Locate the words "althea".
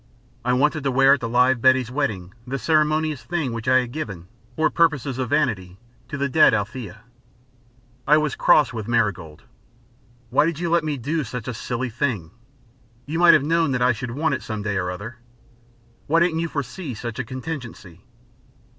6.55-7.03